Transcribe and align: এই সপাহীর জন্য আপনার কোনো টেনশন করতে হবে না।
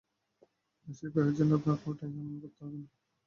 এই 0.87 0.93
সপাহীর 0.97 1.35
জন্য 1.37 1.51
আপনার 1.55 1.77
কোনো 1.81 1.95
টেনশন 1.99 2.35
করতে 2.43 2.59
হবে 2.63 2.77
না। 2.81 2.87